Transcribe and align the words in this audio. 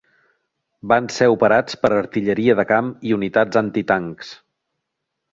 Van 0.91 1.09
ser 1.15 1.25
operats 1.33 1.75
per 1.83 1.91
artilleria 1.97 2.55
de 2.59 2.65
camp 2.71 2.89
i 3.09 3.13
unitats 3.19 3.61
antitancs. 3.61 4.33